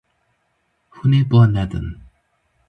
Hûn 0.95 1.11
ê 1.19 1.21
ba 1.29 1.41
nedin. 1.53 1.87